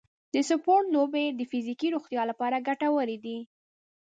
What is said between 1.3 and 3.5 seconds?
د فزیکي روغتیا لپاره ګټورې دي.